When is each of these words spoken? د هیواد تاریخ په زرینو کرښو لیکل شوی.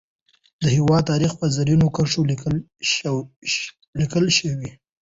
د 0.63 0.63
هیواد 0.75 1.03
تاریخ 1.11 1.31
په 1.39 1.45
زرینو 1.55 1.87
کرښو 1.95 2.21
لیکل 3.99 4.25
شوی. 4.37 4.69